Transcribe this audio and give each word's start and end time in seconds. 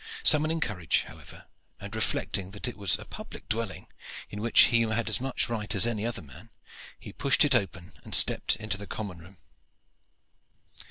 Summoning 0.23 0.59
courage, 0.61 1.03
however, 1.03 1.45
and 1.79 1.93
reflecting 1.93 2.49
that 2.49 2.67
it 2.67 2.75
was 2.75 2.97
a 2.97 3.05
public 3.05 3.47
dwelling, 3.47 3.85
in 4.31 4.41
which 4.41 4.61
he 4.73 4.81
had 4.81 5.07
as 5.09 5.21
much 5.21 5.47
right 5.47 5.75
as 5.75 5.85
any 5.85 6.07
other 6.07 6.23
man, 6.23 6.49
he 6.99 7.13
pushed 7.13 7.45
it 7.45 7.53
open 7.53 7.93
and 8.03 8.15
stepped 8.15 8.55
into 8.55 8.79
the 8.79 8.87
common 8.87 9.19
room. 9.19 9.37